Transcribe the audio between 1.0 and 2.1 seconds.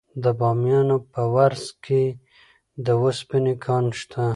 په ورس کې